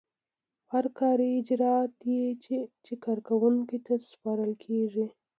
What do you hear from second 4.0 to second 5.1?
سپارل کیږي.